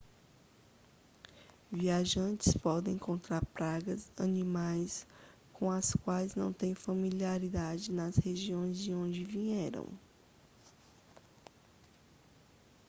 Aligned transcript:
viajantes 1.71 2.57
podem 2.57 2.95
encontrar 2.95 3.45
pragas 3.45 4.09
animais 4.17 5.05
com 5.53 5.69
as 5.69 5.93
quais 5.93 6.33
não 6.33 6.51
têm 6.51 6.73
familiaridade 6.73 7.91
nas 7.91 8.17
regiões 8.17 8.79
de 8.79 8.95
onde 8.95 9.23
vieram 9.23 9.85